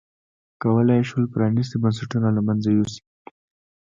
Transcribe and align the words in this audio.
کولای 0.61 0.97
یې 1.03 1.07
شول 1.09 1.25
پرانیستي 1.33 1.77
بنسټونه 1.83 2.27
له 2.35 2.41
منځه 2.47 2.69
یوسي. 2.77 3.01